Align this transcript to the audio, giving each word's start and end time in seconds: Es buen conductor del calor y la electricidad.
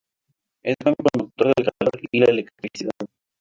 Es 0.63 0.75
buen 0.83 0.95
conductor 0.95 1.53
del 1.55 1.69
calor 1.79 2.01
y 2.11 2.19
la 2.21 2.31
electricidad. 2.31 2.91